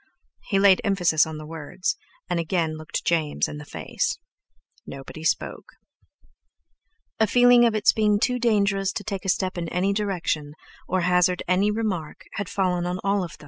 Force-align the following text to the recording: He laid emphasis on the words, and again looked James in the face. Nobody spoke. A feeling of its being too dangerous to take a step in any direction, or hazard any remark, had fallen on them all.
He 0.47 0.57
laid 0.57 0.81
emphasis 0.83 1.27
on 1.27 1.37
the 1.37 1.45
words, 1.45 1.95
and 2.27 2.39
again 2.39 2.75
looked 2.75 3.05
James 3.05 3.47
in 3.47 3.57
the 3.59 3.65
face. 3.65 4.17
Nobody 4.87 5.23
spoke. 5.23 5.73
A 7.19 7.27
feeling 7.27 7.65
of 7.65 7.75
its 7.75 7.93
being 7.93 8.19
too 8.19 8.39
dangerous 8.39 8.91
to 8.93 9.03
take 9.03 9.25
a 9.25 9.29
step 9.29 9.59
in 9.59 9.69
any 9.69 9.93
direction, 9.93 10.53
or 10.87 11.01
hazard 11.01 11.43
any 11.47 11.69
remark, 11.69 12.23
had 12.33 12.49
fallen 12.49 12.87
on 12.87 12.95
them 12.95 13.01
all. 13.03 13.29